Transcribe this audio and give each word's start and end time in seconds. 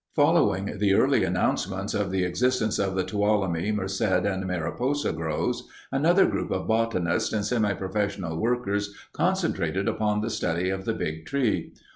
Following 0.15 0.79
the 0.79 0.95
early 0.95 1.23
announcements 1.23 1.93
of 1.93 2.09
the 2.09 2.23
existence 2.23 2.79
of 2.79 2.95
the 2.95 3.03
Tuolumne, 3.03 3.75
Merced, 3.75 4.25
and 4.25 4.47
Mariposa 4.47 5.13
groves, 5.13 5.67
another 5.91 6.25
group 6.25 6.49
of 6.49 6.65
botanists 6.67 7.31
and 7.33 7.43
semiprofessional 7.43 8.35
workers 8.39 8.95
concentrated 9.13 9.87
upon 9.87 10.21
the 10.21 10.31
study 10.31 10.71
of 10.71 10.85
the 10.85 10.93
Big 10.95 11.27
Tree. 11.27 11.73